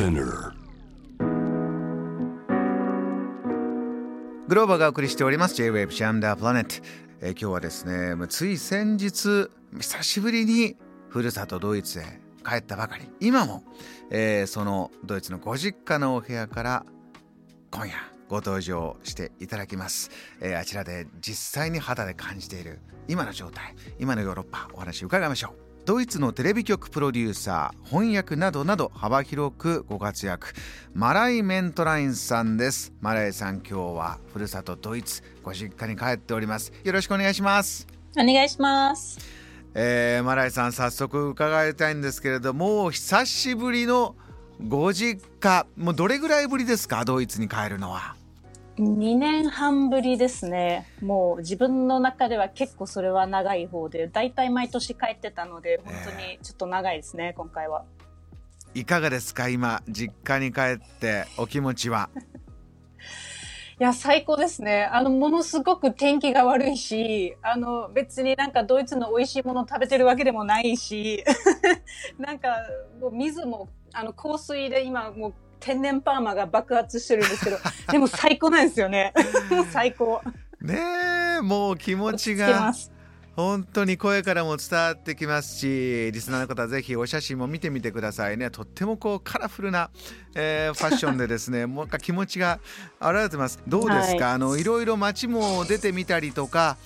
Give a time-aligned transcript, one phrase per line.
[0.00, 0.54] Spinner.
[4.48, 5.54] グローバがお送りしております。
[5.56, 6.82] J-Wave シャムダープラネット、
[7.20, 10.78] え今日はですねつい先日久しぶりに
[11.10, 12.04] ふるさとドイツへ
[12.42, 13.10] 帰ったばかり。
[13.20, 13.62] 今も、
[14.10, 16.86] えーそのドイツのご実家のお部屋から
[17.70, 17.94] 今夜
[18.30, 20.10] ご登場していただきます、
[20.40, 25.69] えーあちらで実際に肌で感じている今の状態今のヨーロッパお話伺いましょう。
[25.86, 30.52] ドイツのテレビ局プロデューサー翻訳などなど幅広くご活躍。
[30.94, 32.92] マライ・メントラインさんです。
[33.00, 36.72] マライさん今日はふるさとドイツご実家に帰っております。
[36.84, 37.86] よろしくお願いします。
[38.16, 39.18] お願いします。
[39.74, 44.16] えーマライさん早速伺いたいんですけれども久しぶりの
[44.68, 45.66] ご実家。
[45.76, 48.16] もうどれぐらいぶりですかドイツに帰るのは？
[48.80, 50.86] 2年半ぶりですね。
[51.02, 57.84] もう自分の中では結構それは長い方で、だいたい毎年帰ってたので、本当にちょっと長いですね、今回は。
[58.74, 59.48] いかがですか？
[59.48, 62.08] 今実家に帰ってお気持ちは？
[63.80, 64.84] いや、最高ですね。
[64.92, 71.24] あの、ものすごく天気が悪いし、あの、別になんかドイツの美味しいもの食べてるわけでもないし、
[72.18, 72.48] なんか、
[73.00, 77.58] もう水も、あの、香水で今もう天然パーマが爆発してるんですけど、
[77.92, 79.12] でも最高なんですよね。
[79.50, 80.20] もう最高。
[80.60, 80.78] ね
[81.38, 82.90] えもう気持ちがす。
[83.36, 89.90] 本当に声からも伝わってきますしリスナーの方はぜひお写真も見てみてくださいねとってもこうカラフルな、
[90.34, 92.58] えーファッションでですね もうなんか気持ちが
[93.00, 96.76] 表れてますどうですか、はいあのいろいろ街も出てみたりとか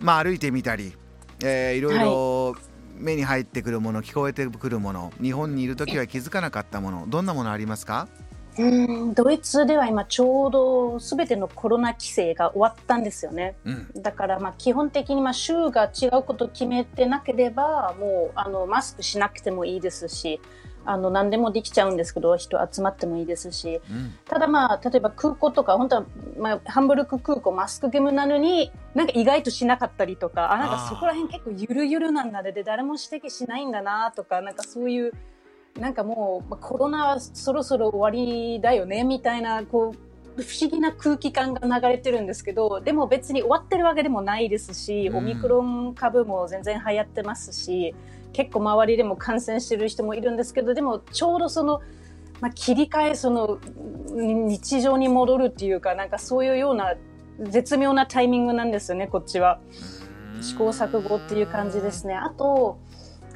[0.00, 0.96] まあ歩いてみたり、
[1.42, 2.56] えーいろいろ
[3.04, 8.08] 目に入ってくるもの聞こえてくるもの日本にいる時は気づかなかったものどんなものありますか？
[8.56, 13.56] うんドイツでは今ちょうど全てのコロナ規制が終わったんですよね。
[13.64, 20.40] うんだからまあ基本的にまあ州が違うことを決めてなければもうあのマスクしなくてもいいですし
[20.86, 23.80] あの何でもできちゃうんですけど人集まってもいいですし。
[23.90, 24.14] うん。
[24.24, 26.04] ただまあ例えば空港とか本当は、
[26.38, 32.52] まあ、ハンブルク空港マスク義務なのになんか意外としなかったりとかあなんかそこら辺結構ゆるゆるなんだね。
[32.52, 35.12] で誰も指摘しないんだなとかなんかそういう
[35.78, 47.94] なんかもう、まあ、コロナはそろそろ終わりだよねみたいなこう不思議な空気感が流れてるんですけどでも別に終わってるわけでもないですし、うんオミクロン株も全然流行ってますし
[48.32, 51.80] 結構周りでも感染してる人もいるんですけどでもちょうどその、
[52.40, 53.58] まあ、切り替えその
[54.08, 56.94] うん日常に戻るっていうかなんかそういうような
[57.40, 59.60] 絶妙なタイミングなんですよねこっちは。
[60.40, 62.14] 試行錯誤っていう感じですね。
[62.14, 62.78] あと、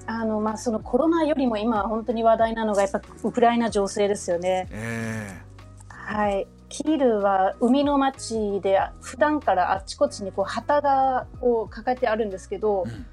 [0.06, 4.68] あの、まあ、そのコロナよりも今本当に話題なのがやっぱウクライナ情勢ですよね。
[4.70, 5.40] え
[5.88, 6.46] はい。
[6.68, 13.06] キールは海の町で普段からあっちこっちにこう旗がこう抱えてあるんですけど、うん。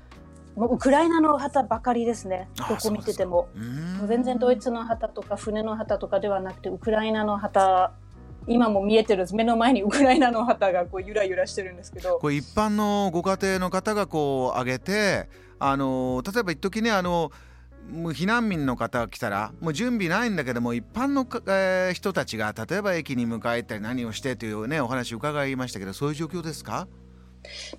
[0.55, 2.47] もうウクライナの旗ばかりですね。
[2.59, 3.49] あどこ見てても。
[4.07, 7.91] 全然ドイツの旗とか船の旗とかではなくてウクライナの旗
[8.47, 12.19] 今も見えてる目の前にウクライナの旗がこうゆらゆらしてるんですけど。
[12.19, 15.29] これ一般のご家庭の方がこう挙げて
[15.59, 17.31] あの例えば一時ねあの
[17.91, 26.87] もう避難民の方が来たらもう準備ないんだけども一般の、えー人たちが例えば駅に迎えたり何をしてというねお話伺いましたけどそういう状況ですか？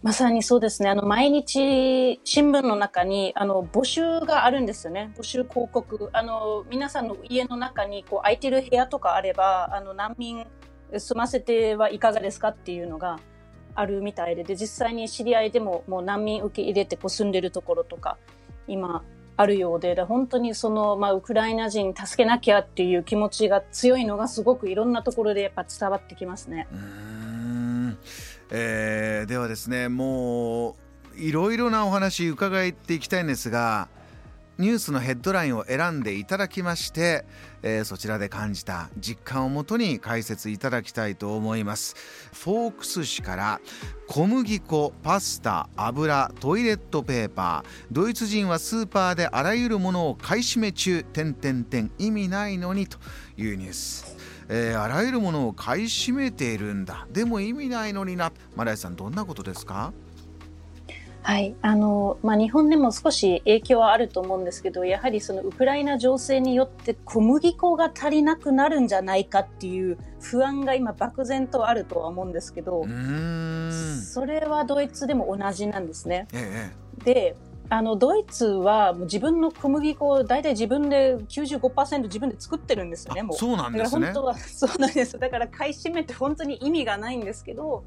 [0.01, 0.91] まさにそうですね。
[0.91, 5.11] あの、毎日新聞の中に、あの、募集があるんですよね。
[5.19, 6.09] 募集広告。
[6.13, 10.47] あの、皆さんの家の中に、こう、空いてる部屋とかあれば、あの、難民
[10.97, 13.19] 住ませてはいかがですかっていうのが
[13.75, 18.19] あるみたいで、で、実際に知り合いでも、もう難民受け入れて、こう、住んでるところとか、
[18.69, 19.03] 今、
[19.37, 26.67] あるようで、で本当にその、まあ、ウクライナ人助けなきゃっていう気持ちが強いのがすごくいろんなところでやっぱ伝わってきますね。
[26.73, 27.99] うん、
[28.51, 30.75] えーではですねもう
[31.19, 33.89] いろいろなお話伺っていきたいんですが
[34.59, 37.27] ニュースのヘッドラインを選んでいただきまして、
[37.63, 41.95] えーそちらで感じた実感をもとに解説いただきたいと思います。
[42.33, 43.61] フォークス紙から
[44.09, 52.99] 小麦粉パスタ油トイレットペーパードイツ人はスーパーであらゆるものを買い占め中点点点意味ないのにと
[53.37, 54.17] いうニュース。
[54.49, 57.07] えーあらゆるものを買い占めているんだ。
[57.13, 58.33] でも意味ないのにな。
[58.55, 59.93] マライさんどんなことですか？
[61.27, 76.29] はい、あの、まあ、日本でも少し影響はあると思うんですけど、やはりそのウクライナ情勢によって小麦粉が足りなくなるんじゃないかっていう不安が今漠然とあるとは思うんですけどそれはドイツでも同じなんですね。
[76.33, 76.71] え
[77.05, 77.35] で、
[77.71, 83.37] あの、ドイツは自分の小麦粉を大体自分で95%自分で作ってるんですよね、もう。
[83.37, 85.19] そうなんだですねから本当はそうなんです。
[85.19, 87.83] だから買い占めて本当に意味がないんですけど、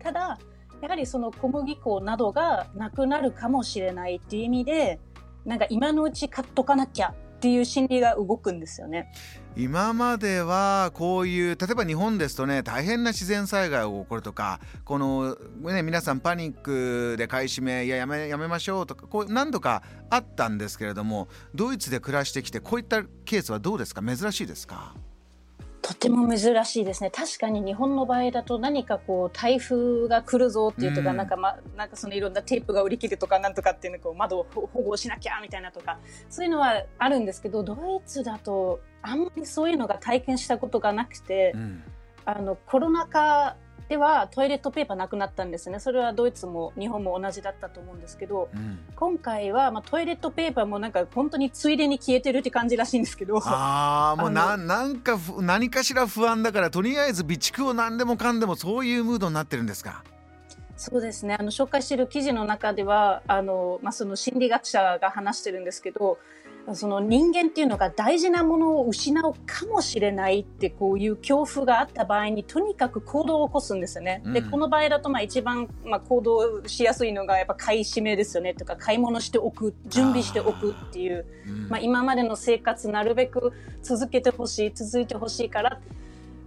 [0.00, 0.40] ただ、
[0.82, 5.00] やはりその小麦粉などがなくなるかもしれないっていう意味で、
[5.46, 9.12] なんか今のうち買っとかなきゃっていう心理が動くんですよね。
[9.56, 24.02] 今まではこういう例えば日本ですとね大変な自然災害が起こるとかこの、ね、皆さんパニックで買い占めいややめやめましょうとかこう何度かあったんですけれどもドイツで暮らしてきてこういったケースはどうですか？
[24.02, 24.94] 珍しいですか？
[25.82, 27.10] とても珍しいですね。
[27.10, 35.98] 確かに日本の場合だと何かこう台風が来るぞっていうとか、うん、なんかま、なんかそのいろんなテープが売り切るとかなんとかっていうのこう窓を保護しなきゃみたいなとか、
[36.30, 37.76] そういうのはあるんですけど、ドイ
[38.06, 41.82] ツだとあんまりそういうのが体験したことがなくて、うん、
[42.24, 43.56] あのコロナ禍
[43.92, 45.78] ではトイレットペーパーなくなったんですね。
[45.78, 53.36] それはドイツも日本も同じだったと思うんですけど、うん、今回は、まあ、トイレットペーパーもなんか本当についでに消えてるって感じらしいんですけど。
[53.44, 60.02] ああ、もうななんか何かしら不安だからとりあえず備蓄を何でもかんでもそういうムードになってるんですか？
[60.78, 61.36] そうですね。
[61.38, 66.18] あの紹介している記事の中では、あのまあその心理学者が話してるんですけど、
[66.74, 74.22] その人間っていうのが大事なものを失うかもしれないってこういう恐怖があった場合にとにかく行動を起こすんですよね。
[74.24, 85.80] うん、で、この場合だとまあ一番まあ行動しやすいのがやっぱ買い占めですよねとか買い物しておく、準備しておくっていう、うん、まあ今までの生活なるべく続けてほしい、続いてほしいから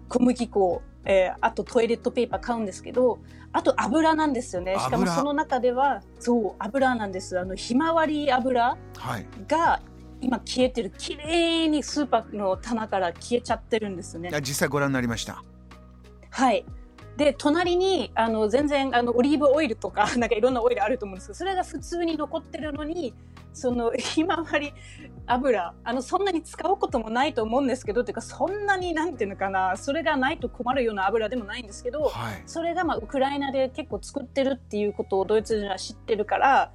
[0.08, 3.20] 小麦粉、えー、あとトイレットペーパー買うんですけど、
[3.52, 4.78] あと油なんですよね。
[4.80, 7.40] しかもその中では、そう、油なんです。
[7.40, 8.78] あの、ひまわり油
[9.48, 9.95] が、はい
[10.26, 14.32] 今消えてる綺麗にスーパーの棚から消えちゃってるんですね。
[14.42, 15.44] 実際ご覧になりました。
[16.32, 16.66] はい。
[17.16, 23.14] で隣にあの全然あのオリーブオイルとか なんかいろんなオイルあると思うんですけどそれが普通に残ってるのに
[23.54, 24.74] そのひまわり
[25.28, 36.72] 油あのそんなに使うこともないと思うんですけどっていうかそんなになんていうのかなそれがないと困るような油でもないんですけど、はい、それがまあウクライナで結構作ってるっていうことをドイツ人は知ってるから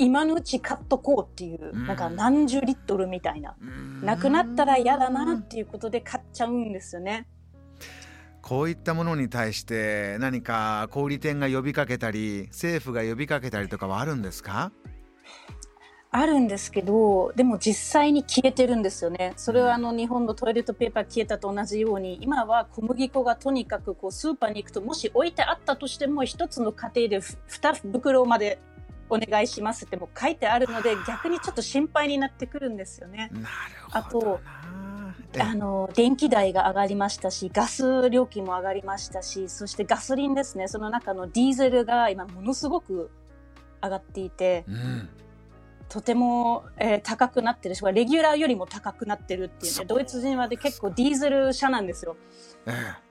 [0.00, 3.56] 今のうち買っとこうっていう、なんか何十リットルみたいな、
[4.02, 7.26] なくなったら嫌だなっていうことで買っちゃうんですよね。
[8.40, 14.72] こういったものに対して何か小売店が呼びかけたり政府が呼びかけたりとかはあるんですか？
[16.12, 19.32] あるんですけど、でも実際に消えてるんですよね。
[19.36, 28.58] それはあの日本のトイレットペーパー消えたと同じように、今は小麦粉がとにかくこうスーパーに行くと、もし置いてあったとしても、一つの家庭で2袋まで
[29.10, 33.30] お願いしますっても書いてあるので、逆にちょっと心配になってくるんですよね。
[33.92, 34.40] あと、
[35.38, 43.10] あの、電気代が上がりましたし、ガス料金も上がりましたし、そしてガソリンですね、その中のディーゼルが今ものすごく
[43.82, 45.08] 上がっていて、うん、
[45.88, 52.16] とても、えー、高くなってるし、レギュラーよりも高くなってるっていうね、ドイツ人はで結構ディーゼル車なんですよ。
[52.66, 52.72] え
[53.06, 53.09] え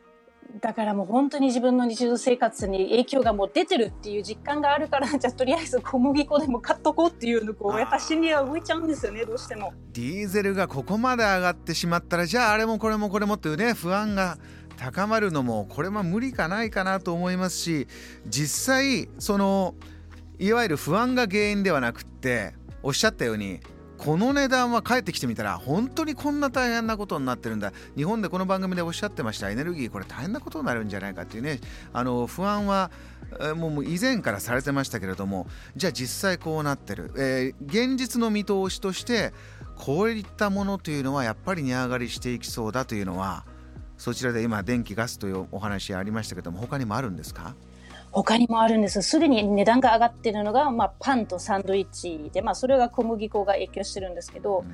[0.62, 9.74] だからもう本当に自分の日常生活に影響がもう出てるっていう実感があるから、 じゃあとりあえず小麦粉でも買っとこうっていうのこう、やっぱ心理が動いちゃうんですよね、どうしても。
[9.94, 14.38] ディーゼルがここまで上がってしまったら、じゃああれもこれもこれもっていうね、不安が
[14.78, 17.88] 高まるのも、これは無理かないかなと思いますし、
[18.26, 19.76] 実際、その、
[20.40, 23.60] いわゆる不安が原因ではなくって、おっしゃったように、
[24.00, 27.74] この値段は帰ってきてみたら本当にこんな大変なことになってるんだ。
[27.98, 31.60] 日本でこの番組でおっしゃってましたエネルギーこれ大変なことになるんじゃないかっていうね。
[31.92, 32.92] あの不安は
[33.56, 39.34] もう以前からされてましたけれどもじゃあ実際こうなってる、えー、現実の見通しとして
[39.76, 43.46] こういったものというのはやっぱり値上がりしていきそうだというのは
[43.98, 47.54] そちらで今電気ガスというお話ありましたけども他にもあるんですか？
[48.12, 49.02] 他にもあるんです。
[49.02, 54.66] すでに値段が上がってるのが、まあ、パンとサンドイッチで、まあ、それが小麦粉が影響してるんですけど、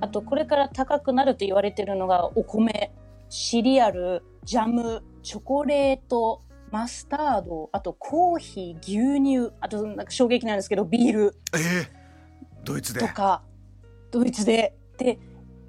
[0.00, 2.92] あと、これから高くなると言われてるのが、お米、
[3.28, 11.36] シリアル、ジャム、チョコレート、マスタード、あとコーヒー、牛乳、あとなんか衝撃なんですけど、ビール。
[11.54, 11.88] えー、
[12.64, 13.42] ドイツでとか、
[14.10, 14.74] ドイツで。
[14.98, 15.18] で、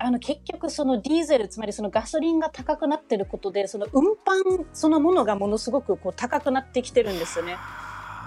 [0.04, 7.56] あの結局そのディーゼルつまりそのガソリンが高くなってることでその運搬そのものがものすごくこう高くなってきてるんですよね。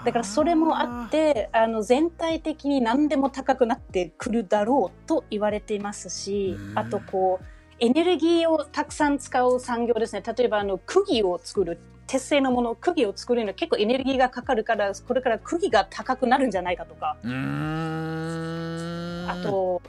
[0.03, 7.45] だからそれもあってあの全体的に何でも高くなってくるだろうと言われていますしあとこう
[7.79, 10.23] エネルギーをたくさん使う産業ですね。
[10.25, 17.17] 例えばあの釘を作る鉄製のもの釘を作るのは結構エネルギーがかかるからこれから釘が高くなるんじゃないかとか。
[19.29, 19.81] あと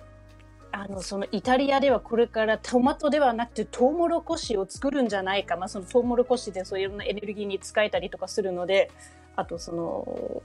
[0.81, 8.93] あのそのイタリアではこれからトマトではなくてトウモロコシを作るんじゃないか、まあ、そのトウモロコシでそういろんなエネルギーに使えたりとかするので
[9.35, 10.43] あとその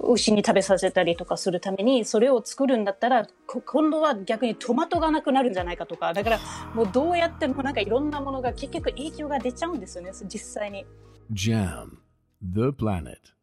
[0.00, 6.12] 牛に食べさせたりとかするためにそれを作るんだったら今度は逆にトマトがなくなるんじゃないかとか。
[6.12, 6.38] だから
[6.74, 10.12] もうどうやってもなんかいろんなものが結局影響が出ちゃうんですよね。
[10.24, 10.86] 実際に。
[11.32, 11.98] JAM
[12.42, 13.39] The Planet.